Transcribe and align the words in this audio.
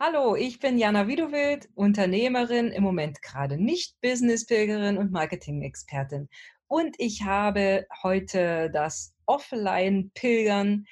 Hallo, 0.00 0.36
ich 0.36 0.60
bin 0.60 0.78
Jana 0.78 1.08
Widowild, 1.08 1.70
Unternehmerin, 1.74 2.68
im 2.68 2.84
Moment 2.84 3.20
gerade 3.20 3.58
nicht 3.58 4.00
Business-Pilgerin 4.00 4.96
und 4.96 5.10
Marketing-Expertin. 5.10 6.28
Und 6.68 6.94
ich 7.00 7.24
habe 7.24 7.84
heute 8.04 8.70
das 8.70 9.16
Offline-Pilgern 9.26 10.86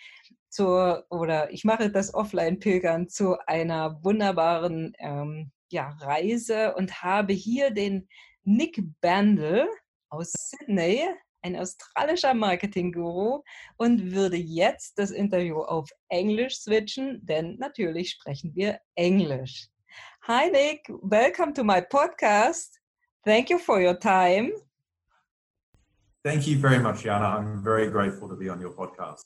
zur, 0.49 1.07
oder 1.09 1.53
ich 1.53 1.63
mache 1.63 1.89
das 1.89 2.15
Offline-Pilgern 2.15 3.09
zu 3.09 3.37
einer 3.47 4.03
wunderbaren 4.03 4.93
ähm, 4.99 5.53
ja, 5.69 5.97
Reise 6.01 6.75
und 6.75 7.05
habe 7.05 7.33
hier 7.33 7.71
den 7.71 8.09
Nick 8.43 8.83
Bandel 9.01 9.69
aus 10.09 10.33
Sydney 10.33 11.05
ein 11.47 11.57
australischer 11.57 12.35
Marketing-Guru 12.35 13.43
und 13.77 14.13
würde 14.13 14.37
jetzt 14.37 14.99
das 14.99 15.11
Interview 15.13 15.61
auf 15.61 15.89
Englisch 16.09 16.59
switchen, 16.59 17.25
denn 17.25 17.57
natürlich 17.59 18.11
sprechen 18.11 18.55
wir 18.55 18.81
Englisch. 18.97 19.69
Hi 20.27 20.51
Nick, 20.51 20.89
welcome 21.03 21.53
to 21.55 21.63
my 21.63 21.81
podcast. 21.81 22.81
Thank 23.25 23.51
you 23.51 23.59
for 23.59 23.81
your 23.81 23.99
time. 23.99 24.53
Thank 26.25 26.49
you 26.49 26.59
very 26.59 26.81
much, 26.81 27.05
Jana. 27.05 27.39
I'm 27.39 27.63
very 27.63 27.89
grateful 27.89 28.29
to 28.29 28.37
be 28.37 28.51
on 28.51 28.61
your 28.61 28.75
podcast. 28.75 29.23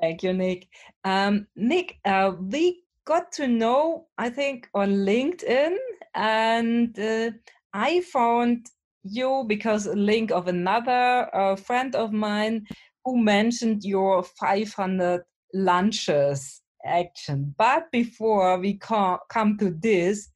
Thank 0.00 0.24
you, 0.24 0.32
Nick. 0.32 0.66
Um, 1.04 1.46
Nick, 1.54 1.98
uh, 2.04 2.32
we 2.40 2.82
got 3.04 3.30
to 3.32 3.46
know, 3.46 4.08
I 4.18 4.30
think, 4.30 4.68
on 4.74 5.04
LinkedIn, 5.06 5.76
and 6.14 6.98
uh, 6.98 7.30
I 7.72 8.00
found 8.00 8.66
you 9.04 9.44
because 9.46 9.86
a 9.86 9.94
link 9.94 10.30
of 10.30 10.48
another 10.48 11.28
uh, 11.34 11.56
friend 11.56 11.94
of 11.94 12.12
mine 12.12 12.66
who 13.04 13.18
mentioned 13.18 13.84
your 13.84 14.22
500 14.22 15.22
lunches 15.54 16.62
action. 16.84 17.54
But 17.58 17.90
before 17.90 18.58
we 18.58 18.78
come 18.78 19.58
to 19.58 19.70
this, 19.70 20.28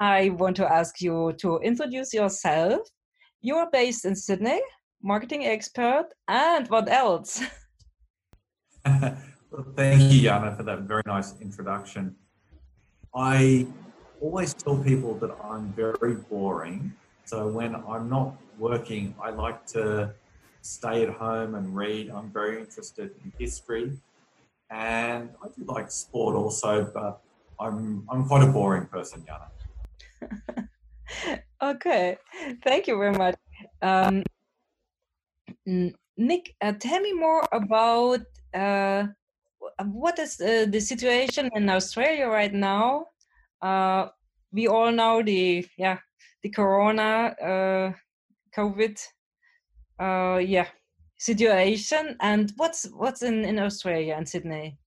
I 0.00 0.30
want 0.30 0.56
to 0.56 0.70
ask 0.70 1.00
you 1.00 1.34
to 1.38 1.58
introduce 1.58 2.12
yourself. 2.12 2.80
You're 3.42 3.70
based 3.70 4.04
in 4.04 4.16
Sydney, 4.16 4.60
marketing 5.02 5.44
expert, 5.46 6.08
and 6.28 6.68
what 6.68 6.88
else? 6.88 7.42
thank 8.84 10.12
you, 10.12 10.22
Jana, 10.22 10.56
for 10.56 10.62
that 10.62 10.80
very 10.80 11.02
nice 11.06 11.34
introduction. 11.40 12.16
I 13.14 13.66
always 14.20 14.54
tell 14.54 14.76
people 14.78 15.14
that 15.18 15.30
I'm 15.44 15.72
very 15.74 16.14
boring 16.14 16.92
so 17.24 17.48
when 17.48 17.74
I'm 17.74 18.08
not 18.08 18.36
working, 18.58 19.14
I 19.20 19.30
like 19.30 19.66
to 19.68 20.12
stay 20.60 21.02
at 21.02 21.10
home 21.10 21.54
and 21.54 21.74
read. 21.74 22.10
I'm 22.10 22.30
very 22.30 22.60
interested 22.60 23.10
in 23.24 23.32
history, 23.38 23.92
and 24.70 25.30
I 25.42 25.48
do 25.56 25.64
like 25.64 25.90
sport 25.90 26.36
also, 26.36 26.84
but 26.92 27.20
I'm 27.58 28.04
I'm 28.10 28.26
quite 28.26 28.42
a 28.42 28.52
boring 28.52 28.86
person, 28.86 29.24
Jana. 29.26 29.48
okay, 31.62 32.18
thank 32.62 32.86
you 32.86 32.98
very 32.98 33.12
much, 33.12 33.36
um, 33.82 34.22
Nick. 36.16 36.54
Uh, 36.60 36.72
tell 36.78 37.00
me 37.00 37.12
more 37.12 37.42
about 37.52 38.20
uh, 38.52 39.06
what 39.82 40.18
is 40.18 40.40
uh, 40.40 40.66
the 40.68 40.80
situation 40.80 41.50
in 41.54 41.68
Australia 41.68 42.26
right 42.26 42.52
now. 42.52 43.06
We 44.54 44.68
all 44.68 44.92
know 44.92 45.22
the 45.22 45.66
yeah 45.76 45.98
the 46.42 46.50
corona 46.50 47.34
uh, 47.50 47.92
covid 48.56 48.96
uh, 49.98 50.38
yeah 50.38 50.68
situation. 51.18 52.16
And 52.20 52.52
what's 52.56 52.86
what's 53.02 53.22
in 53.22 53.44
in 53.44 53.58
australia 53.58 54.14
and 54.16 54.28
sydney? 54.28 54.78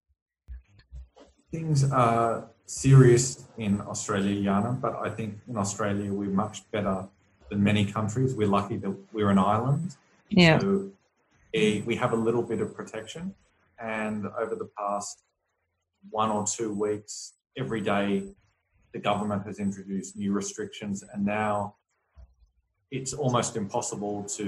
Things 1.52 1.84
are 1.92 2.50
serious 2.66 3.46
in 3.58 3.82
australia 3.82 4.42
Jana, 4.44 4.72
but 4.72 4.94
i 5.08 5.10
think 5.10 5.40
in 5.48 5.58
australia 5.58 6.14
we're 6.14 6.38
much 6.46 6.70
better 6.72 7.08
than 7.50 7.64
many 7.64 7.86
countries. 7.86 8.36
We're 8.36 8.48
lucky 8.48 8.78
that 8.78 8.96
we're 9.14 9.30
an 9.30 9.40
island. 9.40 9.96
Yeah. 10.30 10.60
So 10.60 10.90
eh, 11.54 11.82
we 11.86 11.96
have 11.96 12.14
a 12.14 12.16
little 12.16 12.44
bit 12.44 12.62
of 12.62 12.76
protection. 12.76 13.34
And 13.80 14.26
over 14.38 14.56
the 14.56 14.70
past 14.78 15.24
one 16.10 16.30
or 16.30 16.46
two 16.46 16.74
weeks 16.74 17.34
every 17.58 17.82
day 17.82 18.24
the 18.98 19.04
government 19.04 19.46
has 19.46 19.60
introduced 19.60 20.18
new 20.18 20.32
restrictions, 20.34 21.04
and 21.14 21.24
now 21.24 21.76
it's 22.90 23.14
almost 23.14 23.56
impossible 23.56 24.24
to 24.38 24.48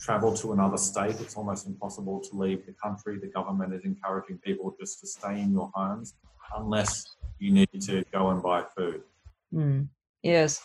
travel 0.00 0.34
to 0.34 0.52
another 0.52 0.76
state. 0.76 1.16
It's 1.20 1.36
almost 1.36 1.68
impossible 1.68 2.18
to 2.26 2.36
leave 2.36 2.66
the 2.66 2.74
country. 2.84 3.20
The 3.20 3.28
government 3.28 3.72
is 3.72 3.84
encouraging 3.84 4.38
people 4.38 4.74
just 4.80 4.98
to 5.00 5.06
stay 5.06 5.40
in 5.40 5.52
your 5.52 5.70
homes 5.72 6.14
unless 6.56 6.92
you 7.38 7.52
need 7.52 7.80
to 7.82 8.04
go 8.12 8.30
and 8.30 8.42
buy 8.42 8.64
food. 8.76 9.02
Mm. 9.54 9.86
Yes. 10.24 10.60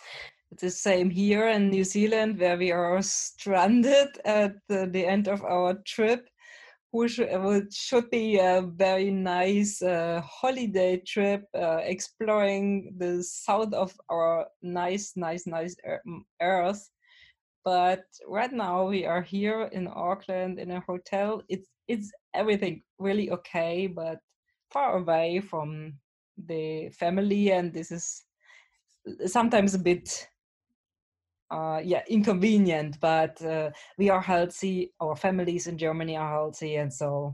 It's 0.52 0.64
the 0.64 0.72
same 0.72 1.12
here 1.12 1.48
in 1.50 1.70
New 1.70 1.84
Zealand, 1.84 2.40
where 2.40 2.58
we 2.58 2.72
are 2.72 3.02
stranded 3.04 4.10
at 4.26 4.54
the, 4.68 4.88
the 4.92 5.06
end 5.06 5.28
of 5.28 5.44
our 5.44 5.76
trip 5.86 6.28
which 6.96 7.20
should 7.72 8.10
be 8.10 8.38
a 8.38 8.62
very 8.62 9.12
nice 9.12 9.82
uh, 9.82 10.22
holiday 10.24 10.98
trip 10.98 11.44
uh, 11.54 11.80
exploring 11.84 12.94
the 12.98 13.22
south 13.22 13.74
of 13.74 13.94
our 14.10 14.48
nice 14.62 15.14
nice 15.16 15.46
nice 15.46 15.76
earth. 16.42 16.90
But 17.66 18.04
right 18.28 18.52
now 18.52 18.88
we 18.88 19.06
are 19.06 19.22
here 19.22 19.70
in 19.72 19.88
auckland 19.88 20.60
in 20.60 20.72
a 20.72 20.80
hotel. 20.80 21.42
It's 21.50 21.68
it's 21.88 22.12
everything 22.34 22.84
really 22.98 23.30
okay 23.32 23.88
but 23.88 24.20
far 24.72 24.98
away 24.98 25.42
from 25.42 25.94
the 26.48 26.90
family 26.90 27.52
and 27.52 27.74
this 27.74 27.92
is 27.92 28.24
sometimes 29.26 29.74
a 29.74 29.80
bit 29.80 30.28
uh, 31.52 31.80
yeah 31.84 32.02
inconvenient 32.10 33.00
but 33.00 33.42
uh, 33.44 33.70
we 33.98 34.10
are 34.10 34.22
healthy 34.22 34.92
our 35.00 35.16
families 35.16 35.68
in 35.68 35.78
germany 35.78 36.18
are 36.18 36.30
healthy 36.30 36.76
and 36.76 36.92
so 36.92 37.34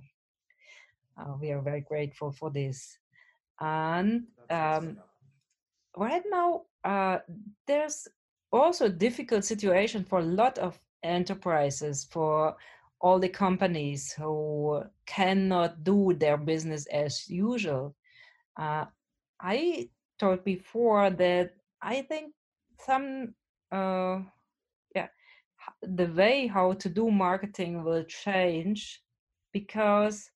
uh, 1.18 1.34
we 1.40 1.52
are 1.52 1.62
very 1.62 1.82
grateful 1.82 2.32
for 2.32 2.50
this. 2.50 2.98
And 3.60 4.24
um, 4.50 4.98
right 5.96 6.24
now 6.30 6.64
uh, 6.84 7.20
there's 7.68 8.08
also 8.52 8.86
a 8.86 8.90
difficult 8.90 9.46
situation 9.46 10.04
for 10.04 10.20
a 10.20 10.24
lot 10.24 10.58
of 10.58 10.80
enterprises 11.04 12.08
for 12.10 12.56
all 13.00 13.20
the 13.20 13.30
companies 13.30 14.14
who 14.14 14.84
cannot 15.06 15.84
do 15.84 16.14
their 16.14 16.38
business 16.38 16.86
as 16.88 17.30
usual. 17.30 17.96
Uh, 18.60 18.86
i 19.40 19.90
told 20.20 20.44
before 20.44 21.10
that 21.10 21.54
i 21.82 22.02
think 22.02 22.34
some 22.86 23.34
uh, 23.72 24.20
yeah 24.96 25.08
the 25.84 26.08
way 26.08 26.48
how 26.48 26.74
to 26.74 26.90
do 26.90 27.10
marketing 27.12 27.84
will 27.84 28.04
change 28.04 29.02
because 29.54 30.30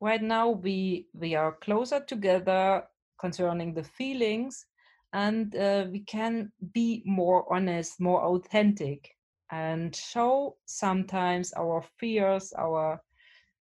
right 0.00 0.22
now 0.22 0.50
we 0.50 1.06
we 1.14 1.34
are 1.34 1.52
closer 1.60 2.00
together 2.00 2.84
concerning 3.20 3.74
the 3.74 3.84
feelings 3.84 4.66
and 5.12 5.54
uh, 5.56 5.86
we 5.90 6.00
can 6.00 6.50
be 6.72 7.02
more 7.06 7.46
honest 7.52 8.00
more 8.00 8.22
authentic 8.22 9.10
and 9.50 9.94
show 9.94 10.56
sometimes 10.66 11.52
our 11.54 11.82
fears 11.98 12.52
our 12.58 13.00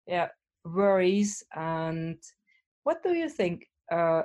yeah 0.07 0.27
worries 0.65 1.43
and 1.55 2.17
what 2.83 3.03
do 3.03 3.13
you 3.13 3.29
think 3.29 3.67
uh, 3.91 4.23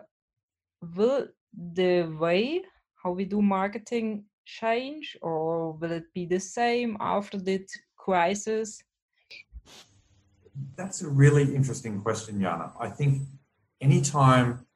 will 0.96 1.26
the 1.74 2.02
way 2.18 2.62
how 3.02 3.10
we 3.10 3.24
do 3.24 3.42
marketing 3.42 4.24
change 4.48 5.16
or 5.20 5.72
will 5.72 5.92
it 5.92 6.06
be 6.14 6.24
the 6.24 6.40
same 6.40 6.96
after 7.00 7.38
the 7.38 7.60
crisis? 7.96 8.82
That's 10.76 11.02
a 11.02 11.08
really 11.08 11.54
interesting 11.54 12.00
question, 12.00 12.40
Jana. 12.40 12.72
I 12.80 12.88
think 12.88 13.22
anytime 13.80 14.66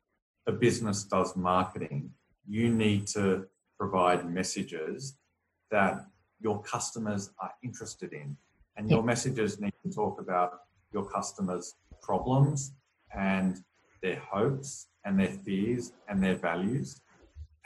a 0.46 0.52
business 0.52 1.04
does 1.04 1.34
marketing, 1.34 2.10
you 2.46 2.68
need 2.68 3.06
to 3.08 3.46
provide 3.78 4.30
messages 4.30 5.16
that 5.70 6.06
your 6.40 6.62
customers 6.62 7.30
are 7.40 7.52
interested 7.64 8.12
in. 8.12 8.36
And 8.76 8.90
your 8.90 9.02
messages 9.02 9.60
need 9.60 9.74
to 9.84 9.90
talk 9.90 10.20
about 10.20 10.60
your 10.92 11.04
customers' 11.04 11.74
problems 12.00 12.72
and 13.14 13.62
their 14.02 14.16
hopes 14.16 14.88
and 15.04 15.18
their 15.18 15.34
fears 15.44 15.92
and 16.08 16.22
their 16.22 16.34
values. 16.34 17.00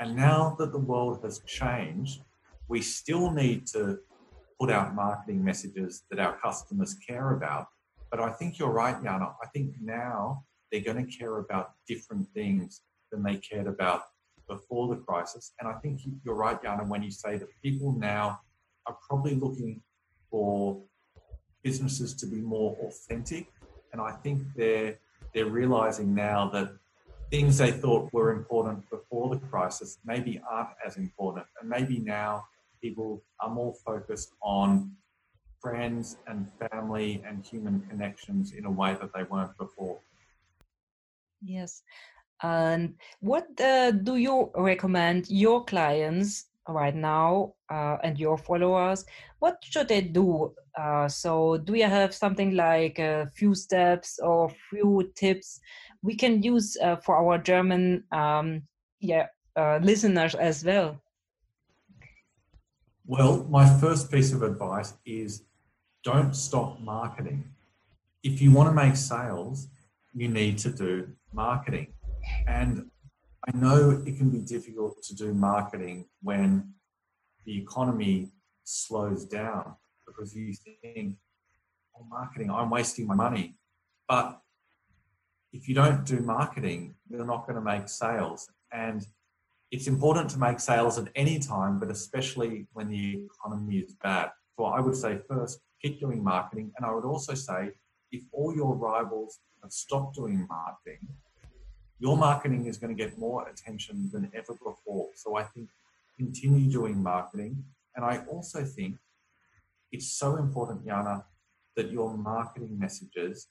And 0.01 0.15
now 0.15 0.55
that 0.59 0.73
the 0.73 0.79
world 0.79 1.21
has 1.23 1.41
changed, 1.41 2.21
we 2.69 2.83
still 2.83 3.31
need 3.31 3.67
to 3.69 3.99
put 4.61 4.71
out 4.71 4.95
marketing 4.95 5.45
messages 5.45 6.05
that 6.11 6.19
our 6.19 6.37
customers 6.39 6.95
care 7.07 7.33
about. 7.33 7.67
But 8.11 8.21
I 8.21 8.31
think 8.33 8.59
you're 8.59 8.71
right, 8.71 9.03
Jana. 9.03 9.35
I 9.43 9.47
think 9.53 9.75
now 9.81 10.45
they're 10.71 10.81
going 10.81 11.05
to 11.05 11.19
care 11.19 11.39
about 11.39 11.73
different 11.87 12.29
things 12.35 12.83
than 13.11 13.23
they 13.23 13.37
cared 13.37 13.67
about 13.67 14.03
before 14.49 14.89
the 14.89 15.01
crisis. 15.01 15.53
And 15.61 15.69
I 15.69 15.75
think 15.75 16.01
you're 16.25 16.35
right, 16.35 16.61
Jana, 16.63 16.85
when 16.85 17.03
you 17.03 17.11
say 17.11 17.37
that 17.39 17.49
people 17.63 17.93
now 17.93 18.41
are 18.87 18.97
probably 19.09 19.35
looking 19.35 19.83
for 20.31 20.83
businesses 21.63 22.15
to 22.15 22.27
be 22.27 22.41
more 22.41 22.77
authentic. 22.87 23.49
And 23.93 24.01
I 24.01 24.13
think 24.13 24.43
they're 24.55 24.99
they're 25.35 25.47
realizing 25.47 26.15
now 26.15 26.49
that 26.51 26.73
things 27.31 27.59
they 27.59 27.73
thought 27.73 28.13
were 28.13 28.33
important 28.33 28.89
before 28.91 29.35
the 29.35 29.41
crisis 29.47 29.99
maybe 30.05 30.41
aren't 30.49 30.71
as 30.87 30.97
important. 30.97 31.47
And 31.61 31.69
maybe 31.69 31.99
now 31.99 32.45
people 32.81 33.23
are 33.41 33.51
more 33.51 33.75
focused 33.85 34.33
on 34.43 34.93
friends 35.61 36.19
and 36.29 36.49
family 36.71 37.23
and 37.27 37.45
human 37.45 37.81
connections 37.89 38.53
in 38.53 38.65
a 38.67 38.71
way 38.71 38.97
that 39.01 39.11
they 39.15 39.25
weren't 39.25 39.57
before. 39.59 39.99
Yes. 41.43 41.83
And 42.43 42.95
what 43.21 43.49
uh, 43.61 43.91
do 43.91 44.17
you 44.17 44.51
recommend 44.55 45.29
your 45.29 45.65
clients 45.65 46.47
right 46.69 46.95
now 46.95 47.55
uh, 47.71 47.97
and 48.03 48.19
your 48.19 48.37
followers? 48.37 49.05
What 49.39 49.59
should 49.63 49.89
they 49.89 50.03
do? 50.03 50.55
Uh, 50.79 51.09
so, 51.09 51.57
do 51.57 51.75
you 51.75 51.85
have 51.85 52.15
something 52.15 52.55
like 52.55 52.99
a 52.99 53.31
few 53.35 53.55
steps 53.55 54.19
or 54.23 54.51
few 54.71 55.11
tips 55.15 55.61
we 56.03 56.15
can 56.15 56.43
use 56.43 56.77
uh, 56.83 56.97
for 56.97 57.17
our 57.17 57.39
German 57.39 58.05
um, 58.13 58.63
yeah 59.01 59.27
uh, 59.57 59.79
listeners 59.83 60.35
as 60.35 60.65
well? 60.65 61.01
Well, 63.07 63.47
my 63.49 63.67
first 63.79 64.11
piece 64.11 64.33
of 64.33 64.43
advice 64.43 64.95
is 65.05 65.45
don't 66.03 66.35
stop 66.35 66.81
marketing. 66.81 67.45
If 68.23 68.43
you 68.43 68.51
want 68.51 68.69
to 68.69 68.75
make 68.75 68.97
sales, 68.97 69.69
you 70.13 70.29
need 70.29 70.59
to 70.59 70.71
do 70.71 71.09
marketing. 71.33 71.89
And 72.49 72.91
I 73.49 73.57
know 73.57 74.03
it 74.05 74.17
can 74.17 74.31
be 74.31 74.39
difficult 74.39 75.03
to 75.05 75.15
do 75.15 75.33
marketing 75.33 76.07
when 76.23 76.75
the 77.45 77.57
economy 77.59 78.33
slows 78.65 79.25
down 79.25 79.77
because 80.07 80.35
you 80.35 80.53
think, 80.83 81.17
oh, 81.97 82.05
marketing, 82.09 82.51
I'm 82.51 82.71
wasting 82.71 83.07
my 83.07 83.15
money. 83.15 83.57
But 84.09 84.41
if 85.53 85.69
you 85.69 85.75
don't 85.75 86.05
do 86.05 86.21
marketing, 86.21 86.95
you're 87.09 87.25
not 87.25 87.47
going 87.47 87.57
to 87.57 87.63
make 87.63 87.89
sales. 87.89 88.49
And 88.73 89.07
it's 89.71 89.87
important 89.87 90.31
to 90.31 90.39
make 90.39 90.61
sales 90.61 90.99
at 90.99 91.09
any 91.15 91.39
time, 91.39 91.79
but 91.79 91.91
especially 91.91 92.67
when 92.73 92.89
the 92.89 93.25
economy 93.25 93.79
is 93.79 93.95
bad. 94.03 94.31
So 94.57 94.65
I 94.67 94.81
would 94.81 94.97
say 94.97 95.19
first, 95.29 95.61
keep 95.83 96.01
doing 96.01 96.23
marketing. 96.23 96.73
And 96.77 96.87
I 96.87 96.93
would 96.93 97.05
also 97.05 97.35
say, 97.35 97.71
if 98.13 98.23
all 98.33 98.55
your 98.55 98.75
rivals 98.77 99.41
have 99.63 99.73
stopped 99.73 100.15
doing 100.15 100.47
marketing, 100.49 101.07
your 101.99 102.17
marketing 102.17 102.67
is 102.67 102.79
going 102.79 102.95
to 102.95 103.03
get 103.03 103.19
more 103.19 103.49
attention 103.49 104.11
than 104.13 104.31
ever 104.35 104.55
before. 104.55 105.09
So 105.15 105.37
I 105.37 105.45
think 105.45 105.69
continue 106.17 106.71
doing 106.71 107.03
marketing. 107.03 107.65
And 107.95 108.05
I 108.05 108.19
also 108.29 108.65
think 108.65 108.97
it's 109.91 110.13
so 110.13 110.37
important, 110.37 110.87
Jana, 110.87 111.25
that 111.77 111.91
your 111.91 112.17
marketing 112.17 112.79
messages 112.79 113.49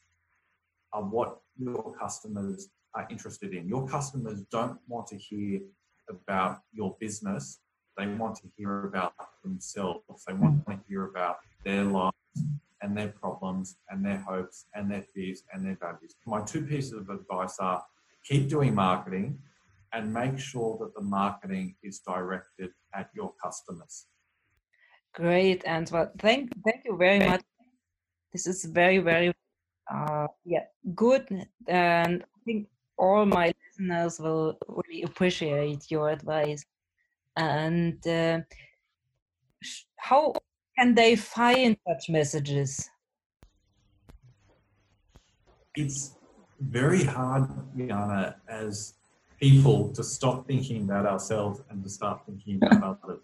are 0.93 1.03
what 1.03 1.39
your 1.57 1.93
customers 1.99 2.69
are 2.93 3.07
interested 3.09 3.53
in. 3.53 3.67
Your 3.67 3.87
customers 3.87 4.41
don't 4.51 4.79
want 4.87 5.07
to 5.07 5.17
hear 5.17 5.61
about 6.09 6.61
your 6.71 6.95
business, 6.99 7.59
they 7.97 8.07
want 8.07 8.35
to 8.37 8.47
hear 8.57 8.85
about 8.85 9.13
themselves. 9.43 10.03
They 10.27 10.33
want 10.33 10.65
to 10.67 10.79
hear 10.87 11.05
about 11.05 11.37
their 11.63 11.83
lives 11.83 12.15
and 12.81 12.95
their 12.95 13.07
problems 13.07 13.77
and 13.89 14.05
their 14.05 14.17
hopes 14.17 14.65
and 14.73 14.91
their 14.91 15.03
fears 15.13 15.43
and 15.53 15.65
their 15.65 15.77
values. 15.79 16.15
My 16.25 16.41
two 16.41 16.63
pieces 16.63 16.93
of 16.93 17.09
advice 17.09 17.57
are 17.59 17.83
keep 18.23 18.49
doing 18.49 18.75
marketing 18.75 19.39
and 19.93 20.13
make 20.13 20.37
sure 20.37 20.77
that 20.81 20.93
the 20.93 21.01
marketing 21.01 21.75
is 21.83 21.99
directed 21.99 22.71
at 22.93 23.09
your 23.15 23.33
customers. 23.41 24.07
Great, 25.13 25.63
Antwort. 25.63 26.11
Thank, 26.19 26.51
thank 26.65 26.83
you 26.83 26.97
very 26.97 27.19
much. 27.19 27.41
This 28.33 28.45
is 28.47 28.65
very, 28.65 28.97
very, 28.97 29.31
uh, 29.91 30.27
yeah, 30.45 30.65
good. 30.93 31.27
And 31.67 32.23
I 32.23 32.39
think 32.45 32.67
all 32.97 33.25
my 33.25 33.53
listeners 33.67 34.19
will 34.19 34.57
really 34.67 35.03
appreciate 35.03 35.89
your 35.89 36.09
advice. 36.09 36.65
And 37.35 38.05
uh, 38.07 38.39
how 39.97 40.33
can 40.77 40.95
they 40.95 41.15
find 41.15 41.77
such 41.87 42.09
messages? 42.09 42.89
It's 45.75 46.15
very 46.59 47.03
hard, 47.03 47.49
Jana, 47.77 48.37
as 48.47 48.93
people 49.39 49.91
to 49.93 50.03
stop 50.03 50.47
thinking 50.47 50.83
about 50.83 51.05
ourselves 51.05 51.61
and 51.69 51.83
to 51.83 51.89
start 51.89 52.21
thinking 52.25 52.59
about 52.71 52.99
others. 53.03 53.19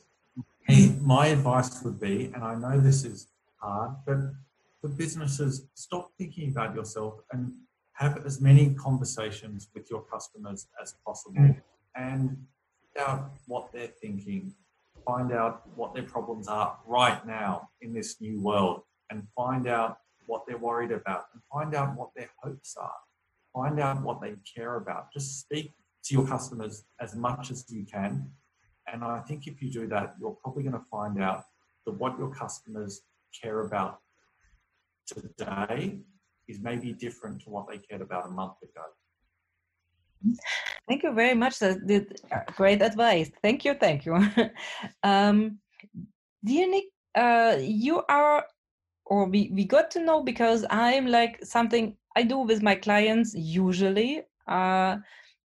My 1.01 1.27
advice 1.27 1.81
would 1.83 1.99
be, 1.99 2.31
and 2.33 2.43
I 2.43 2.55
know 2.55 2.79
this 2.79 3.03
is 3.03 3.27
hard, 3.57 3.95
but 4.05 4.17
for 4.81 4.89
businesses, 4.89 5.67
stop 5.75 6.11
thinking 6.17 6.49
about 6.49 6.75
yourself 6.75 7.19
and 7.31 7.53
have 7.93 8.25
as 8.25 8.41
many 8.41 8.73
conversations 8.73 9.69
with 9.73 9.89
your 9.89 10.01
customers 10.01 10.67
as 10.81 10.95
possible 11.05 11.39
mm. 11.39 11.61
and 11.95 12.37
find 12.95 13.07
out 13.07 13.31
what 13.45 13.71
they're 13.71 13.93
thinking, 14.01 14.53
find 15.05 15.31
out 15.31 15.67
what 15.75 15.93
their 15.93 16.03
problems 16.03 16.47
are 16.47 16.77
right 16.87 17.25
now 17.25 17.69
in 17.81 17.93
this 17.93 18.19
new 18.19 18.41
world, 18.41 18.81
and 19.09 19.27
find 19.35 19.67
out 19.67 19.99
what 20.25 20.43
they're 20.47 20.57
worried 20.57 20.91
about, 20.91 21.25
and 21.33 21.41
find 21.51 21.75
out 21.75 21.95
what 21.95 22.09
their 22.15 22.29
hopes 22.41 22.75
are 22.79 22.91
find 23.53 23.79
out 23.79 24.01
what 24.01 24.21
they 24.21 24.35
care 24.55 24.75
about. 24.75 25.11
Just 25.13 25.39
speak 25.39 25.73
to 26.05 26.13
your 26.13 26.25
customers 26.25 26.83
as 26.99 27.15
much 27.15 27.51
as 27.51 27.65
you 27.69 27.85
can. 27.85 28.29
And 28.91 29.03
I 29.03 29.19
think 29.19 29.47
if 29.47 29.61
you 29.61 29.69
do 29.71 29.87
that, 29.87 30.15
you're 30.19 30.37
probably 30.41 30.63
going 30.63 30.73
to 30.73 30.85
find 30.89 31.21
out 31.21 31.43
that 31.85 31.93
what 31.93 32.17
your 32.17 32.33
customers 32.33 33.01
care 33.41 33.61
about 33.61 33.99
today 35.13 35.99
is 36.47 36.59
maybe 36.61 36.93
different 36.93 37.41
to 37.41 37.49
what 37.49 37.67
they 37.69 37.77
cared 37.77 38.01
about 38.01 38.27
a 38.27 38.31
month 38.31 38.53
ago. 38.63 38.85
Thank 40.87 41.03
you 41.03 41.13
very 41.13 41.33
much. 41.33 41.59
That's 41.59 41.79
great 42.55 42.81
advice. 42.81 43.31
Thank 43.41 43.65
you. 43.65 43.73
Thank 43.73 44.05
you. 44.05 44.15
um, 45.03 45.59
dear 46.43 46.69
Nick, 46.69 46.85
uh, 47.15 47.57
you 47.59 48.03
are, 48.09 48.45
or 49.05 49.25
we, 49.25 49.51
we 49.53 49.65
got 49.65 49.91
to 49.91 49.99
know 50.03 50.23
because 50.23 50.65
I'm 50.69 51.07
like 51.07 51.43
something 51.43 51.95
I 52.15 52.23
do 52.23 52.39
with 52.39 52.61
my 52.61 52.75
clients 52.75 53.33
usually 53.35 54.23
uh, 54.47 54.97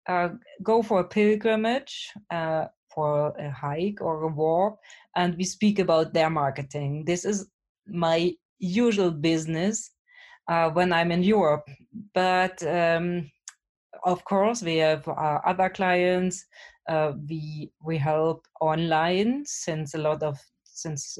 uh, 0.07 0.29
go 0.63 0.81
for 0.81 0.99
a 1.01 1.07
pilgrimage, 1.07 2.11
uh, 2.31 2.65
for 2.93 3.29
a 3.37 3.49
hike 3.51 4.01
or 4.01 4.23
a 4.23 4.27
walk, 4.27 4.79
and 5.15 5.35
we 5.37 5.43
speak 5.43 5.79
about 5.79 6.13
their 6.13 6.29
marketing. 6.29 7.05
This 7.05 7.25
is 7.25 7.47
my 7.87 8.33
usual 8.59 9.11
business 9.11 9.91
uh, 10.47 10.69
when 10.69 10.93
I'm 10.93 11.11
in 11.11 11.23
Europe. 11.23 11.67
But 12.13 12.61
um, 12.65 13.29
of 14.03 14.23
course, 14.25 14.61
we 14.61 14.77
have 14.77 15.07
uh, 15.07 15.39
other 15.45 15.69
clients. 15.69 16.45
Uh, 16.87 17.13
we 17.29 17.71
we 17.83 17.97
help 17.97 18.45
online 18.61 19.43
since 19.45 19.93
a 19.93 19.99
lot 19.99 20.23
of 20.23 20.37
since 20.63 21.17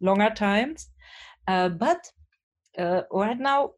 longer 0.00 0.30
times. 0.30 0.90
but 1.46 2.10
right 3.10 3.38
now 3.38 3.70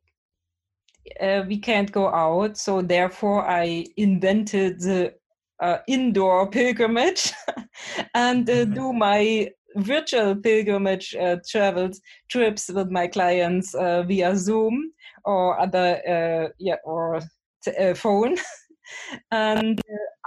uh, 1.21 1.45
we 1.47 1.59
can't 1.59 1.93
go 1.93 2.09
out, 2.09 2.57
so 2.57 2.83
therefore 2.83 3.49
I 3.49 3.87
invented 3.97 4.81
the 4.81 5.15
uh, 5.61 5.79
indoor 5.87 6.51
pilgrimage 6.51 7.33
and 8.15 8.49
uh, 8.49 8.53
mm-hmm. 8.53 8.75
do 8.75 8.93
my 8.93 9.51
virtual 9.77 10.35
pilgrimage 10.35 11.15
uh, 11.15 11.37
travels 11.49 12.01
trips 12.31 12.69
with 12.69 12.91
my 12.91 13.07
clients 13.07 13.75
uh, 13.75 14.03
via 14.03 14.37
Zoom 14.37 14.93
or 15.25 15.59
other 15.61 16.01
uh, 16.09 16.49
yeah 16.59 16.77
or 16.85 17.21
t- 17.65 17.95
phone. 17.95 18.37
and 19.31 19.81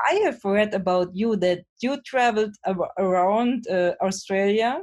I 0.08 0.14
have 0.26 0.40
read 0.44 0.74
about 0.74 1.16
you 1.16 1.36
that 1.38 1.64
you 1.82 2.02
traveled 2.06 2.56
ab- 2.66 2.94
around 2.98 3.66
Australia 4.02 4.82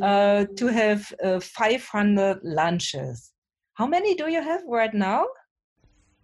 to 0.00 0.66
have 0.72 1.12
500 1.42 2.40
lunches. 2.42 3.32
How 3.74 3.86
many 3.86 4.14
do 4.14 4.28
you 4.28 4.42
have 4.42 4.62
right 4.66 4.92
now? 4.92 5.26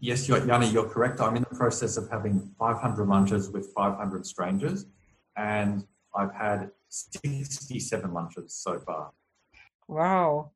Yes, 0.00 0.28
you're, 0.28 0.46
Yanni, 0.46 0.68
you're 0.68 0.88
correct. 0.88 1.20
I'm 1.20 1.36
in 1.36 1.46
the 1.48 1.56
process 1.56 1.96
of 1.96 2.10
having 2.10 2.52
500 2.58 3.08
lunches 3.08 3.50
with 3.50 3.72
500 3.74 4.26
strangers, 4.26 4.86
and 5.36 5.86
I've 6.14 6.34
had 6.34 6.70
67 6.96 8.12
lunches 8.12 8.54
so 8.54 8.78
far. 8.80 9.12
Wow. 9.88 10.52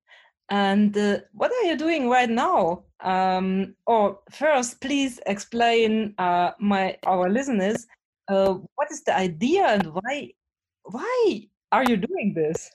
And 0.48 0.96
uh, 0.96 1.18
what 1.32 1.52
are 1.52 1.64
you 1.64 1.76
doing 1.76 2.08
right 2.08 2.28
now? 2.28 2.84
Um, 3.00 3.76
or 3.86 4.18
first, 4.30 4.80
please 4.80 5.20
explain 5.26 6.14
uh, 6.18 6.52
my 6.58 6.96
our 7.04 7.30
listeners 7.30 7.86
uh, 8.30 8.54
what 8.74 8.90
is 8.90 9.02
the 9.02 9.16
idea 9.16 9.66
and 9.66 9.86
why 9.92 10.30
why 10.84 11.48
are 11.72 11.84
you 11.84 11.96
doing 11.96 12.32
this? 12.34 12.70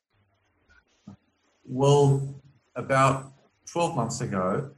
Well, 1.67 2.21
about 2.75 3.31
12 3.71 3.95
months 3.95 4.21
ago, 4.21 4.69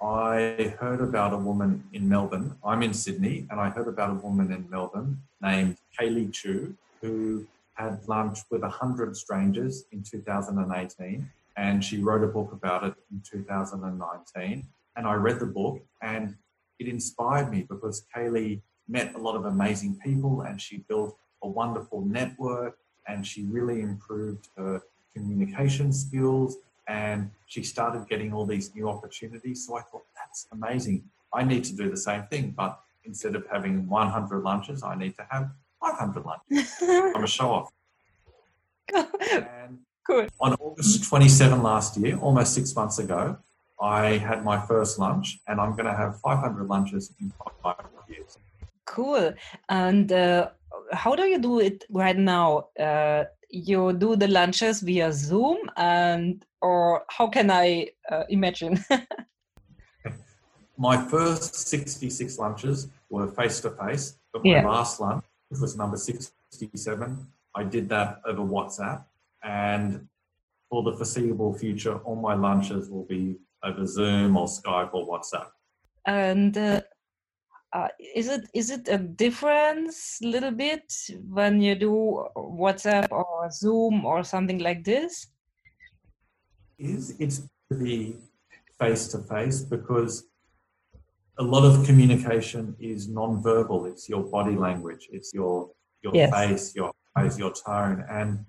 I 0.00 0.74
heard 0.80 1.00
about 1.00 1.34
a 1.34 1.36
woman 1.36 1.84
in 1.92 2.08
Melbourne. 2.08 2.56
I'm 2.64 2.82
in 2.82 2.94
Sydney, 2.94 3.46
and 3.50 3.60
I 3.60 3.68
heard 3.68 3.86
about 3.86 4.10
a 4.10 4.14
woman 4.14 4.50
in 4.50 4.68
Melbourne 4.70 5.20
named 5.42 5.76
Kaylee 5.98 6.32
Chu 6.32 6.74
who 7.00 7.46
had 7.80 8.06
lunch 8.06 8.38
with 8.50 8.62
100 8.62 9.16
strangers 9.16 9.84
in 9.92 10.02
2018. 10.02 11.28
And 11.56 11.84
she 11.84 11.98
wrote 11.98 12.22
a 12.22 12.26
book 12.26 12.52
about 12.52 12.84
it 12.84 12.94
in 13.10 13.22
2019. 13.28 14.66
And 14.96 15.06
I 15.06 15.14
read 15.14 15.40
the 15.40 15.46
book, 15.46 15.80
and 16.02 16.36
it 16.78 16.88
inspired 16.88 17.50
me 17.50 17.66
because 17.68 18.04
Kaylee 18.14 18.60
met 18.88 19.14
a 19.14 19.18
lot 19.18 19.36
of 19.36 19.44
amazing 19.44 19.98
people 20.04 20.42
and 20.42 20.60
she 20.60 20.78
built 20.88 21.16
a 21.42 21.48
wonderful 21.48 22.00
network 22.02 22.76
and 23.06 23.26
she 23.26 23.44
really 23.44 23.80
improved 23.82 24.48
her 24.56 24.82
communication 25.14 25.92
skills 25.92 26.56
and 26.88 27.30
she 27.46 27.62
started 27.62 28.08
getting 28.08 28.32
all 28.32 28.46
these 28.46 28.74
new 28.74 28.88
opportunities. 28.88 29.66
So 29.66 29.76
I 29.76 29.82
thought, 29.82 30.04
that's 30.16 30.48
amazing. 30.52 31.04
I 31.32 31.44
need 31.44 31.64
to 31.64 31.76
do 31.76 31.88
the 31.88 31.96
same 31.96 32.24
thing, 32.24 32.54
but 32.56 32.80
instead 33.04 33.36
of 33.36 33.46
having 33.46 33.88
100 33.88 34.42
lunches, 34.42 34.82
I 34.82 34.96
need 34.96 35.16
to 35.16 35.26
have 35.30 35.50
500 35.80 36.24
lunches. 36.24 36.76
I'm 36.82 37.24
a 37.24 37.26
show 37.26 37.50
off. 37.50 37.72
Good. 40.06 40.30
On 40.40 40.54
August 40.54 41.04
27 41.04 41.62
last 41.62 41.96
year, 41.96 42.18
almost 42.18 42.54
six 42.54 42.74
months 42.74 42.98
ago, 42.98 43.38
I 43.80 44.18
had 44.18 44.44
my 44.44 44.58
first 44.60 44.98
lunch, 44.98 45.38
and 45.46 45.60
I'm 45.60 45.72
going 45.72 45.86
to 45.86 45.94
have 45.94 46.20
500 46.20 46.66
lunches 46.66 47.12
in 47.20 47.32
five 47.62 47.76
years. 48.08 48.36
Cool. 48.84 49.32
And 49.68 50.12
uh, 50.12 50.50
how 50.92 51.14
do 51.14 51.24
you 51.24 51.38
do 51.38 51.60
it 51.60 51.84
right 51.90 52.16
now? 52.16 52.68
Uh, 52.78 53.24
you 53.48 53.92
do 53.92 54.16
the 54.16 54.28
lunches 54.28 54.80
via 54.80 55.12
Zoom, 55.12 55.58
and 55.76 56.44
or 56.60 57.04
how 57.08 57.28
can 57.28 57.50
I 57.50 57.88
uh, 58.10 58.24
imagine? 58.28 58.84
my 60.78 60.96
first 61.08 61.54
66 61.54 62.38
lunches 62.38 62.88
were 63.08 63.28
face 63.28 63.60
to 63.60 63.70
face, 63.70 64.18
but 64.32 64.44
my 64.44 64.50
yeah. 64.50 64.66
last 64.66 65.00
lunch, 65.00 65.24
which 65.50 65.60
was 65.60 65.76
number 65.76 65.96
67, 65.96 67.26
I 67.54 67.64
did 67.64 67.88
that 67.88 68.20
over 68.24 68.42
WhatsApp. 68.42 69.04
And 69.42 70.08
for 70.68 70.82
the 70.84 70.92
foreseeable 70.92 71.54
future, 71.54 71.98
all 71.98 72.16
my 72.16 72.34
lunches 72.34 72.88
will 72.88 73.04
be 73.04 73.36
over 73.64 73.84
Zoom 73.84 74.36
or 74.36 74.46
Skype 74.46 74.94
or 74.94 75.06
WhatsApp. 75.06 75.48
And 76.06 76.56
uh, 76.56 76.80
uh, 77.72 77.88
is 78.14 78.28
it 78.28 78.48
is 78.54 78.70
it 78.70 78.88
a 78.88 78.98
difference 78.98 80.20
a 80.22 80.26
little 80.26 80.52
bit 80.52 80.92
when 81.28 81.60
you 81.60 81.74
do 81.74 82.24
WhatsApp 82.36 83.10
or 83.10 83.50
Zoom 83.50 84.04
or 84.04 84.22
something 84.22 84.58
like 84.58 84.84
this? 84.84 85.26
Is 86.78 87.16
it's 87.18 87.42
the 87.70 88.14
face 88.78 89.08
to 89.08 89.18
face 89.18 89.60
because 89.60 90.29
a 91.40 91.42
lot 91.42 91.64
of 91.64 91.86
communication 91.86 92.76
is 92.78 93.08
non-verbal. 93.08 93.86
It's 93.86 94.10
your 94.10 94.22
body 94.22 94.56
language. 94.56 95.08
It's 95.10 95.32
your 95.32 95.70
your 96.02 96.14
yes. 96.14 96.30
face, 96.34 96.74
your 96.74 96.92
eyes, 97.16 97.38
your 97.38 97.52
tone, 97.52 98.04
and 98.10 98.44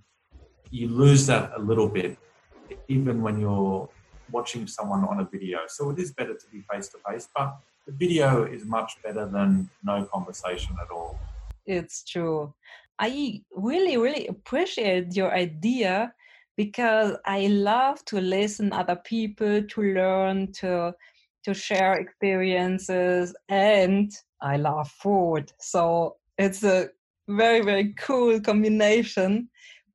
you 0.69 0.89
lose 0.89 1.25
that 1.27 1.51
a 1.55 1.59
little 1.59 1.87
bit, 1.87 2.17
even 2.89 3.21
when 3.21 3.39
you're 3.39 3.89
watching 4.29 4.67
someone 4.67 5.05
on 5.05 5.21
a 5.21 5.25
video. 5.25 5.59
So 5.67 5.89
it 5.91 5.99
is 5.99 6.11
better 6.11 6.33
to 6.33 6.45
be 6.51 6.63
face 6.71 6.89
to 6.89 6.97
face, 7.07 7.29
but 7.35 7.57
the 7.87 7.93
video 7.93 8.43
is 8.43 8.65
much 8.65 8.91
better 9.03 9.25
than 9.25 9.69
no 9.83 10.05
conversation 10.13 10.75
at 10.83 10.91
all. 10.91 11.17
It's 11.65 12.03
true. 12.03 12.53
I 12.99 13.41
really, 13.55 13.97
really 13.97 14.27
appreciate 14.27 15.15
your 15.15 15.33
idea 15.33 16.13
because 16.57 17.15
I 17.25 17.47
love 17.47 18.03
to 18.05 18.19
listen 18.19 18.73
other 18.73 18.97
people, 18.97 19.63
to 19.63 19.81
learn, 19.81 20.51
to 20.53 20.93
to 21.43 21.53
share 21.53 21.93
experiences, 21.93 23.35
and 23.49 24.11
I 24.41 24.57
love 24.57 24.89
food. 24.89 25.51
So 25.59 26.17
it's 26.37 26.63
a 26.63 26.89
very, 27.27 27.61
very 27.61 27.93
cool 27.93 28.39
combination 28.39 29.49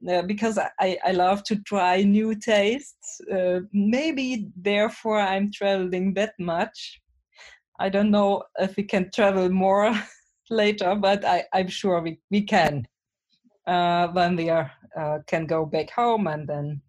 uh, 0.09 0.23
because 0.23 0.59
I, 0.59 0.99
I 1.05 1.13
love 1.13 1.43
to 1.45 1.57
try 1.63 2.03
new 2.03 2.35
tastes. 2.35 3.21
Uh, 3.33 3.61
maybe 3.73 4.49
therefore 4.57 5.21
I'm 5.21 5.51
traveling 5.53 6.15
that 6.15 6.35
much. 6.39 7.01
I 7.79 7.89
don't 7.89 8.11
know 8.11 8.43
if 8.59 8.77
we 8.77 8.85
can 8.85 9.11
travel 9.11 9.49
more 9.49 9.93
later, 10.51 10.95
but 10.95 11.25
I, 11.25 11.45
I'm 11.53 11.69
sure 11.69 12.01
we, 12.01 12.19
we 12.31 12.43
can 12.43 12.87
uh, 13.67 14.09
when 14.09 14.37
we 14.37 14.49
are, 14.51 14.71
uh, 14.99 15.19
can 15.27 15.47
go 15.47 15.67
back 15.67 15.91
home 15.91 16.27
and 16.27 16.49
then. 16.49 16.83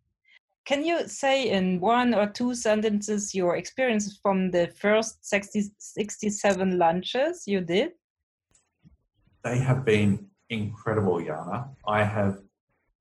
Can 0.68 0.84
you 0.84 1.08
say 1.08 1.50
in 1.50 1.80
one 1.80 2.14
or 2.14 2.28
two 2.28 2.54
sentences 2.54 3.34
your 3.34 3.56
experience 3.56 4.20
from 4.22 4.52
the 4.52 4.68
first 4.76 5.26
60, 5.26 5.72
67 5.78 6.78
lunches 6.78 7.44
you 7.48 7.62
did? 7.62 7.92
They 9.46 9.60
have 9.60 9.86
been 9.86 10.28
incredible, 10.50 11.22
Jana. 11.22 11.70
I 11.88 12.04
have 12.04 12.42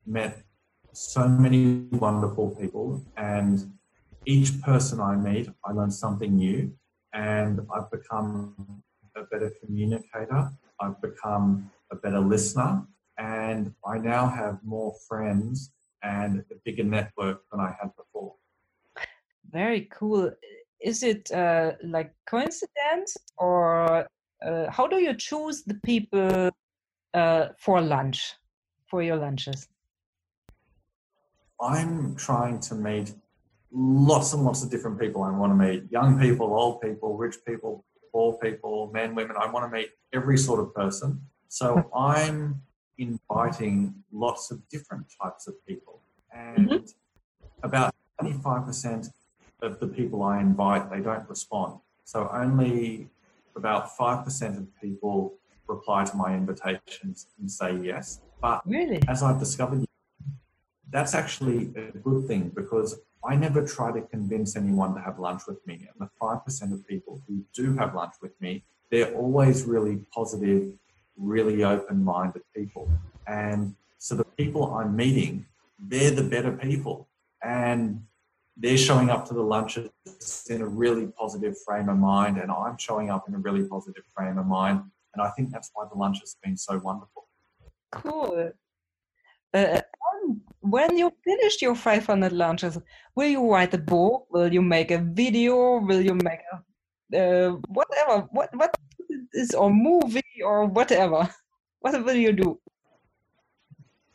met 0.07 0.45
so 0.93 1.27
many 1.27 1.89
wonderful 1.91 2.51
people, 2.51 3.05
and 3.17 3.73
each 4.25 4.63
person 4.63 5.01
I 5.01 5.17
meet, 5.17 5.49
I 5.65 5.73
learn 5.73 5.91
something 5.91 6.37
new, 6.37 6.73
and 7.13 7.67
I've 7.75 7.91
become 7.91 8.55
a 9.17 9.25
better 9.25 9.53
communicator. 9.61 10.51
I've 10.81 11.03
become 11.03 11.69
a 11.91 11.97
better 11.97 12.21
listener, 12.21 12.87
and 13.19 13.75
I 13.85 13.99
now 13.99 14.29
have 14.29 14.61
more 14.63 14.95
friends 15.09 15.73
and 16.07 16.45
a 16.51 16.55
bigger 16.65 16.85
network 16.85 17.43
than 17.51 17.61
I 17.61 17.75
had 17.81 17.91
before. 17.97 18.35
Very 19.51 19.89
cool. 19.93 20.31
Is 20.81 21.03
it 21.03 21.31
uh, 21.33 21.73
like 21.83 22.13
coincidence, 22.27 23.17
or 23.39 24.07
uh, 24.45 24.71
how 24.71 24.87
do 24.87 24.97
you 24.97 25.15
choose 25.15 25.63
the 25.65 25.79
people 25.85 26.51
uh, 27.15 27.49
for 27.59 27.81
lunch, 27.81 28.35
for 28.87 29.03
your 29.03 29.17
lunches? 29.17 29.69
I'm 31.61 32.15
trying 32.17 32.61
to 32.69 32.75
meet 32.75 33.15
lots 33.73 34.33
and 34.35 34.45
lots 34.45 34.63
of 34.63 34.71
different 34.71 35.01
people. 35.01 35.23
I 35.23 35.31
want 35.31 35.53
to 35.53 35.57
meet 35.57 35.91
young 35.91 36.21
people, 36.21 36.47
old 36.55 36.81
people, 36.83 37.17
rich 37.17 37.37
people, 37.47 37.85
poor 38.13 38.35
people, 38.35 38.91
men, 38.93 39.15
women. 39.15 39.37
I 39.41 39.51
want 39.51 39.71
to 39.71 39.77
meet 39.77 39.91
every 40.13 40.39
sort 40.39 40.61
of 40.61 40.75
person. 40.75 41.21
So 41.49 41.91
I'm 41.97 42.61
inviting 42.99 43.95
lots 44.13 44.51
of 44.51 44.67
different 44.69 45.07
types 45.23 45.47
of 45.47 45.55
people. 45.67 45.96
And 46.37 46.69
mm-hmm. 46.71 46.87
about 47.63 47.95
25% 48.21 49.11
of 49.63 49.81
the 49.81 49.89
people 49.89 50.23
I 50.23 50.41
invite, 50.41 50.91
they 50.91 51.01
don't 51.01 51.29
respond. 51.29 51.81
So 52.05 52.31
only 52.33 53.09
about 53.57 53.97
5% 53.97 54.59
of 54.59 54.81
people 54.81 55.35
reply 55.67 56.05
to 56.05 56.17
my 56.17 56.35
invitations 56.35 57.27
and 57.41 57.51
say 57.51 57.77
yes. 57.77 58.21
But 58.41 58.63
really? 58.67 59.01
as 59.09 59.23
I've 59.23 59.39
discovered, 59.39 59.85
that's 60.91 61.15
actually 61.15 61.73
a 61.77 61.99
good 61.99 62.27
thing 62.29 62.53
because 62.55 63.01
I 63.25 63.35
never 63.35 63.67
try 63.67 63.91
to 63.93 64.03
convince 64.03 64.57
anyone 64.57 64.95
to 64.95 65.01
have 65.01 65.19
lunch 65.19 65.43
with 65.49 65.67
me. 65.67 65.89
And 65.91 66.09
the 66.09 66.11
5% 66.21 66.73
of 66.73 66.87
people 66.87 67.21
who 67.27 67.45
do 67.53 67.75
have 67.75 67.95
lunch 67.95 68.15
with 68.23 68.41
me, 68.41 68.63
they're 68.91 69.13
always 69.15 69.65
really 69.65 70.07
positive, 70.15 70.73
really 71.17 71.65
open 71.65 72.05
minded 72.05 72.43
people. 72.55 72.89
And 73.27 73.75
so 73.99 74.15
the 74.15 74.25
people 74.25 74.75
I'm 74.75 74.95
meeting, 74.95 75.47
they're 75.79 76.11
the 76.11 76.23
better 76.23 76.53
people. 76.53 77.09
And 77.43 78.03
they're 78.57 78.79
showing 78.79 79.11
up 79.11 79.27
to 79.27 79.35
the 79.35 79.43
lunches 79.43 79.91
in 80.49 80.63
a 80.63 80.67
really 80.67 81.09
positive 81.09 81.57
frame 81.65 81.89
of 81.89 81.99
mind, 81.99 82.39
and 82.39 82.51
I'm 82.51 82.79
showing 82.79 83.11
up 83.11 83.29
in 83.29 83.35
a 83.35 83.39
really 83.39 83.69
positive 83.69 84.05
frame 84.15 84.39
of 84.39 84.47
mind. 84.47 84.81
And 85.15 85.23
I 85.23 85.31
think 85.31 85.51
that's 85.51 85.71
why 85.75 85.85
the 85.91 85.99
lunch 85.99 86.21
has 86.21 86.37
been 86.43 86.57
so 86.57 86.79
wonderful. 86.79 87.29
Cool. 87.93 88.53
Uh, 89.53 89.81
when 90.61 90.99
you 90.99 91.13
finish 91.25 91.63
your 91.63 91.75
500 91.75 92.33
lunches, 92.33 92.79
will 93.15 93.29
you 93.29 93.51
write 93.51 93.75
a 93.75 93.79
book? 93.79 94.27
Will 94.31 94.53
you 94.53 94.63
make 94.63 94.91
a 94.91 94.99
video? 94.99 95.79
Will 95.79 96.01
you 96.01 96.15
make 96.15 96.41
a 96.53 96.57
uh, 97.15 97.51
whatever? 97.69 98.27
What 98.33 98.51
what 98.57 98.77
is 99.33 99.55
or 99.55 99.71
movie 99.71 100.43
or 100.45 100.67
whatever? 100.67 101.29
What 101.81 102.05
will 102.05 102.17
you 102.17 102.33
do? 102.33 102.59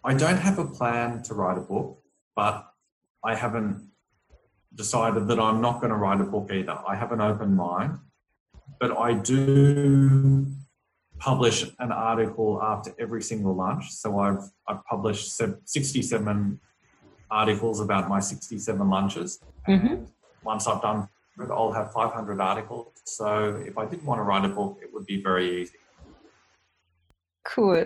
I 0.04 0.14
don't 0.14 0.38
have 0.38 0.58
a 0.58 0.66
plan 0.66 1.22
to 1.24 1.34
write 1.36 1.58
a 1.58 1.62
book, 1.62 2.02
but 2.36 2.68
I 3.24 3.36
haven't 3.36 3.92
decided 4.74 5.28
that 5.28 5.40
I'm 5.40 5.62
not 5.62 5.80
going 5.80 5.92
to 5.92 5.96
write 5.96 6.22
a 6.22 6.24
book 6.24 6.52
either. 6.52 6.78
I 6.88 6.96
have 6.96 7.12
an 7.12 7.22
open 7.22 7.56
mind, 7.56 8.00
but 8.80 8.98
I 8.98 9.14
do 9.14 10.48
publish 11.20 11.66
an 11.78 11.92
article 11.92 12.60
after 12.64 12.96
every 12.98 13.22
single 13.22 13.56
lunch. 13.56 13.92
So 13.92 14.18
I've 14.20 14.50
I've 14.68 14.84
published 14.86 15.40
67 15.66 16.60
articles 17.30 17.80
about 17.80 18.10
my 18.10 18.20
67 18.20 18.90
lunches. 18.90 19.40
Mm-hmm. 19.68 19.88
And 19.88 20.08
once 20.44 20.68
I've 20.68 20.82
done 20.82 21.08
it, 21.40 21.50
I'll 21.52 21.72
have 21.72 21.94
500 21.94 22.42
articles. 22.42 22.88
So 23.06 23.62
if 23.66 23.78
I 23.78 23.86
did 23.86 24.04
want 24.04 24.18
to 24.20 24.24
write 24.24 24.46
a 24.46 24.50
book, 24.50 24.80
it 24.82 24.92
would 24.94 25.06
be 25.06 25.22
very 25.22 25.62
easy. 25.62 25.78
Cool. 27.46 27.86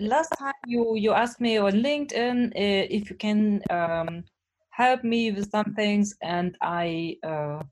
Last 0.00 0.32
time 0.38 0.54
you 0.66 0.96
you 0.96 1.12
asked 1.12 1.40
me 1.40 1.58
on 1.58 1.72
LinkedIn 1.72 2.48
uh, 2.48 2.86
if 2.90 3.08
you 3.08 3.16
can 3.16 3.62
um, 3.70 4.24
help 4.70 5.04
me 5.04 5.30
with 5.30 5.50
some 5.50 5.74
things, 5.74 6.14
and 6.22 6.56
I 6.60 7.16
uh, 7.22 7.62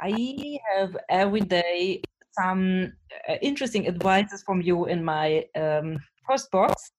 I 0.00 0.58
have 0.74 0.96
every 1.08 1.40
day 1.40 2.02
some 2.38 2.92
uh, 3.28 3.34
interesting 3.42 3.88
advices 3.88 4.42
from 4.42 4.60
you 4.60 4.86
in 4.86 5.04
my 5.04 5.44
um, 5.56 5.98
post 6.28 6.50
box. 6.50 6.92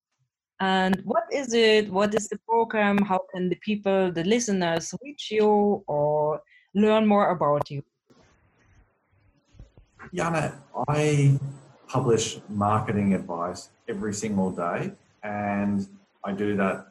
And 0.59 1.01
what 1.03 1.23
is 1.31 1.53
it? 1.53 1.91
What 1.91 2.15
is 2.15 2.27
the 2.29 2.39
program? 2.47 2.97
How 2.99 3.21
can 3.33 3.49
the 3.49 3.57
people, 3.57 4.11
the 4.11 4.23
listeners, 4.23 4.93
reach 5.03 5.31
you 5.31 5.83
or 5.87 6.41
learn 6.73 7.05
more 7.05 7.29
about 7.31 7.69
you? 7.69 7.83
Jana, 10.13 10.63
I 10.87 11.37
publish 11.87 12.39
marketing 12.49 13.13
advice 13.13 13.69
every 13.87 14.13
single 14.13 14.51
day, 14.51 14.91
and 15.23 15.87
I 16.23 16.31
do 16.31 16.55
that 16.57 16.87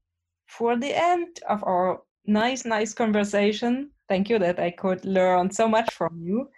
for 0.57 0.77
the 0.77 0.93
end 0.93 1.39
of 1.49 1.63
our 1.63 2.01
nice, 2.25 2.65
nice 2.65 2.93
conversation. 2.93 3.91
Thank 4.07 4.29
you 4.29 4.39
that 4.39 4.59
I 4.59 4.71
could 4.71 5.03
learn 5.05 5.51
so 5.51 5.67
much 5.67 5.93
from 5.93 6.21
you. 6.21 6.49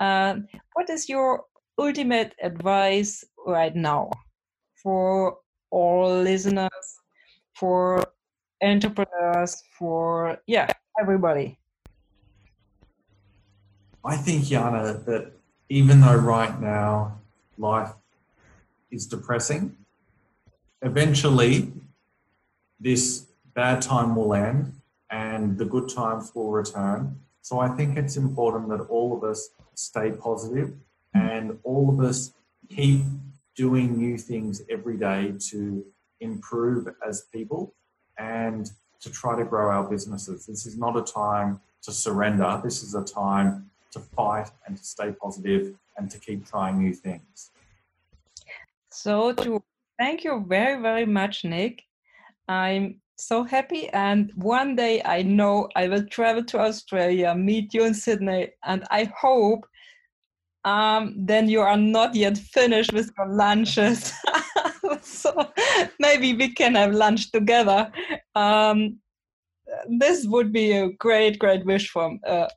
Uh, 0.00 0.36
what 0.72 0.90
is 0.90 1.08
your 1.08 1.44
ultimate 1.78 2.34
advice 2.42 3.24
right 3.46 3.74
now 3.74 4.10
for 4.82 5.38
all 5.70 6.22
listeners, 6.22 6.70
for 7.54 8.02
entrepreneurs, 8.62 9.62
for 9.78 10.38
yeah, 10.46 10.68
everybody? 11.00 11.58
I 14.04 14.16
think, 14.16 14.44
Jana, 14.44 15.00
that 15.06 15.32
even 15.68 16.00
though 16.00 16.16
right 16.16 16.60
now 16.60 17.18
life 17.56 17.92
is 18.90 19.06
depressing, 19.06 19.76
eventually 20.82 21.72
this 22.80 23.26
bad 23.54 23.80
time 23.80 24.16
will 24.16 24.34
end 24.34 24.72
and 25.10 25.56
the 25.58 25.64
good 25.64 25.88
times 25.88 26.32
will 26.34 26.50
return. 26.50 27.16
So 27.42 27.60
I 27.60 27.68
think 27.68 27.96
it's 27.96 28.16
important 28.16 28.68
that 28.70 28.80
all 28.82 29.16
of 29.16 29.22
us 29.22 29.50
stay 29.74 30.10
positive 30.10 30.72
and 31.14 31.58
all 31.62 31.88
of 31.88 32.00
us 32.00 32.32
keep 32.68 33.02
doing 33.54 33.96
new 33.96 34.18
things 34.18 34.62
every 34.68 34.96
day 34.96 35.32
to 35.50 35.84
improve 36.20 36.88
as 37.06 37.26
people 37.32 37.74
and 38.18 38.70
to 39.00 39.12
try 39.12 39.36
to 39.36 39.44
grow 39.44 39.70
our 39.70 39.84
businesses. 39.84 40.46
This 40.46 40.66
is 40.66 40.76
not 40.76 40.96
a 40.96 41.02
time 41.02 41.60
to 41.82 41.92
surrender. 41.92 42.60
This 42.64 42.82
is 42.82 42.94
a 42.94 43.04
time 43.04 43.70
to 43.92 44.00
fight 44.00 44.50
and 44.66 44.76
to 44.76 44.84
stay 44.84 45.12
positive 45.12 45.74
and 45.96 46.10
to 46.10 46.18
keep 46.18 46.48
trying 46.48 46.78
new 46.78 46.94
things. 46.94 47.50
So, 48.90 49.32
to 49.32 49.62
thank 49.98 50.24
you 50.24 50.44
very, 50.48 50.80
very 50.80 51.06
much, 51.06 51.44
Nick. 51.44 51.82
I'm 52.48 53.00
so 53.16 53.44
happy. 53.44 53.88
And 53.90 54.32
one 54.34 54.76
day 54.76 55.02
I 55.04 55.22
know 55.22 55.68
I 55.76 55.88
will 55.88 56.04
travel 56.06 56.44
to 56.44 56.58
Australia, 56.58 57.34
meet 57.34 57.74
you 57.74 57.84
in 57.84 57.94
Sydney, 57.94 58.50
and 58.64 58.84
I 58.90 59.10
hope 59.16 59.66
um, 60.64 61.14
then 61.16 61.48
you 61.48 61.60
are 61.60 61.76
not 61.76 62.14
yet 62.14 62.38
finished 62.38 62.92
with 62.92 63.10
your 63.18 63.28
lunches. 63.28 64.12
so 65.02 65.34
maybe 65.98 66.34
we 66.34 66.52
can 66.54 66.74
have 66.74 66.92
lunch 66.92 67.30
together. 67.32 67.92
Um, 68.34 68.98
this 69.98 70.26
would 70.26 70.52
be 70.52 70.72
a 70.72 70.92
great, 70.92 71.38
great 71.38 71.64
wish 71.66 71.90
from 71.90 72.20
uh, 72.26 72.48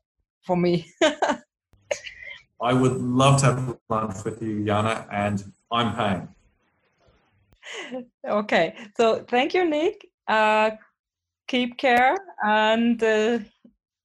for 0.45 0.55
me. 0.55 0.91
I 2.61 2.73
would 2.73 2.97
love 2.99 3.39
to 3.41 3.45
have 3.45 3.77
lunch 3.89 4.23
with 4.25 4.41
you, 4.41 4.65
Jana, 4.65 5.07
and 5.11 5.43
I'm 5.71 5.95
paying. 5.95 6.27
Okay, 8.27 8.75
so 8.95 9.23
thank 9.29 9.53
you, 9.53 9.69
Nick. 9.69 10.07
Uh, 10.27 10.71
keep 11.47 11.77
care 11.77 12.15
and 12.43 13.01
uh, 13.01 13.39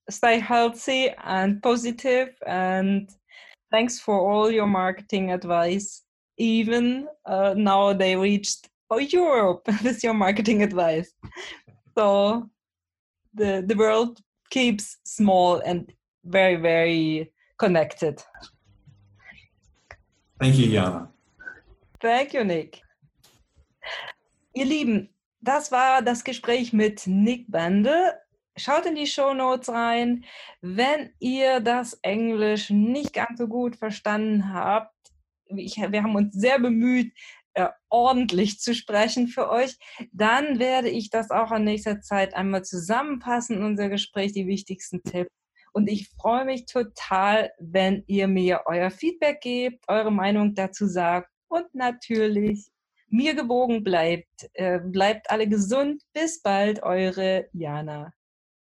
stay 0.09 0.38
healthy 0.38 1.11
and 1.25 1.62
positive. 1.62 2.31
And 2.46 3.11
thanks 3.70 3.99
for 3.99 4.18
all 4.20 4.51
your 4.51 4.66
marketing 4.66 5.33
advice. 5.33 6.03
Even 6.38 7.09
uh, 7.27 7.55
now 7.57 7.92
they 7.92 8.16
reached 8.16 8.68
oh, 8.90 8.99
europe 8.99 9.62
with 9.85 10.03
your 10.05 10.14
marketing 10.14 10.62
advice. 10.62 11.12
So 11.96 12.49
the 13.35 13.64
the 13.66 13.75
world 13.75 14.20
keeps 14.51 14.99
small 15.05 15.61
and 15.64 15.92
very 16.25 16.57
very 16.57 17.33
connected. 17.59 18.23
Thank 20.40 20.57
you 20.57 20.70
jana. 20.73 21.09
Thank 22.01 22.35
you 22.35 22.44
nick. 22.44 22.81
Ihr 24.55 24.66
lieben 24.66 25.12
das 25.42 25.72
war 25.72 26.02
das 26.02 26.24
Gespräch 26.24 26.72
mit 26.72 27.07
Nick 27.07 27.50
Bande. 27.50 28.14
Schaut 28.57 28.87
in 28.87 28.94
die 28.94 29.07
Show 29.07 29.35
Notes 29.35 29.68
rein. 29.70 30.24
Wenn 30.61 31.11
ihr 31.18 31.61
das 31.61 31.94
Englisch 32.02 32.70
nicht 32.70 33.12
ganz 33.12 33.38
so 33.38 33.48
gut 33.48 33.76
verstanden 33.76 34.52
habt, 34.52 34.94
ich, 35.46 35.76
wir 35.76 36.02
haben 36.02 36.14
uns 36.14 36.35
sehr 36.35 36.59
bemüht, 36.61 37.12
äh, 37.55 37.68
ordentlich 37.90 38.61
zu 38.61 38.74
sprechen 38.74 39.26
für 39.26 39.50
euch, 39.50 39.76
dann 40.12 40.59
werde 40.59 40.88
ich 40.88 41.11
das 41.11 41.31
auch 41.31 41.50
in 41.52 41.64
nächster 41.64 42.00
Zeit 42.00 42.35
einmal 42.35 42.64
zusammenfassen, 42.64 43.62
unser 43.62 43.88
Gespräch, 43.88 44.33
die 44.33 44.46
wichtigsten 44.46 45.02
Tipps. 45.02 45.31
Und 45.72 45.88
ich 45.88 46.09
freue 46.20 46.44
mich 46.44 46.66
total, 46.66 47.50
wenn 47.59 48.05
ihr 48.07 48.28
mir 48.28 48.62
euer 48.66 48.90
Feedback 48.90 49.40
gebt, 49.40 49.85
eure 49.88 50.12
Meinung 50.12 50.55
dazu 50.55 50.87
sagt 50.87 51.31
und 51.48 51.74
natürlich 51.74 52.70
mir 53.12 53.35
gewogen 53.35 53.85
bleibt. 53.85 54.51
Äh, 54.55 54.81
bleibt 54.81 55.31
alle 55.31 55.48
gesund. 55.48 56.03
Bis 56.12 56.42
bald, 56.42 56.83
eure 56.83 57.48
Jana. 57.53 58.12